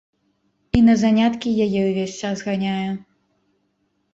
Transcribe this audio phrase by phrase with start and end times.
[0.77, 2.89] І на заняткі яе ўвесь час ганяю.